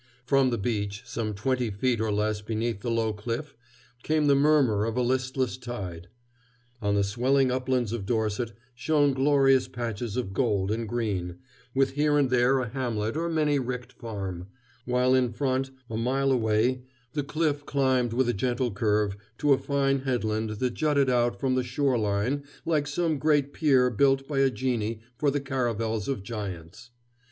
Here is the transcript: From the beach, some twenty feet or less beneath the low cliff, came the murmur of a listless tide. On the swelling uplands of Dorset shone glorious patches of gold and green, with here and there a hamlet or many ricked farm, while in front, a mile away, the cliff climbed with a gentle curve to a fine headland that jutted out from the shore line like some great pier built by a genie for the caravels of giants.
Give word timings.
From 0.25 0.49
the 0.49 0.57
beach, 0.57 1.03
some 1.05 1.35
twenty 1.35 1.69
feet 1.69 2.01
or 2.01 2.11
less 2.11 2.41
beneath 2.41 2.79
the 2.79 2.89
low 2.89 3.13
cliff, 3.13 3.55
came 4.01 4.25
the 4.25 4.33
murmur 4.33 4.83
of 4.83 4.97
a 4.97 5.03
listless 5.03 5.57
tide. 5.57 6.07
On 6.81 6.95
the 6.95 7.03
swelling 7.03 7.51
uplands 7.51 7.93
of 7.93 8.07
Dorset 8.07 8.51
shone 8.73 9.13
glorious 9.13 9.67
patches 9.67 10.17
of 10.17 10.33
gold 10.33 10.71
and 10.71 10.89
green, 10.89 11.37
with 11.75 11.91
here 11.91 12.17
and 12.17 12.31
there 12.31 12.57
a 12.61 12.69
hamlet 12.69 13.15
or 13.15 13.29
many 13.29 13.59
ricked 13.59 13.93
farm, 13.93 14.47
while 14.85 15.13
in 15.13 15.33
front, 15.33 15.69
a 15.87 15.97
mile 15.97 16.31
away, 16.31 16.81
the 17.13 17.21
cliff 17.23 17.63
climbed 17.67 18.11
with 18.11 18.27
a 18.27 18.33
gentle 18.33 18.71
curve 18.71 19.15
to 19.37 19.53
a 19.53 19.57
fine 19.59 19.99
headland 19.99 20.49
that 20.49 20.73
jutted 20.73 21.11
out 21.11 21.39
from 21.39 21.53
the 21.53 21.63
shore 21.63 21.99
line 21.99 22.43
like 22.65 22.87
some 22.87 23.19
great 23.19 23.53
pier 23.53 23.91
built 23.91 24.27
by 24.27 24.39
a 24.39 24.49
genie 24.49 24.99
for 25.19 25.29
the 25.29 25.39
caravels 25.39 26.07
of 26.07 26.23
giants. 26.23 26.89